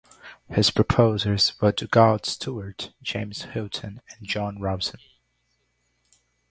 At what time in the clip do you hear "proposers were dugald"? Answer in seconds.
0.71-2.25